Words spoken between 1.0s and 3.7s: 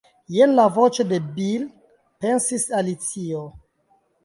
de Bil," pensis Alicio.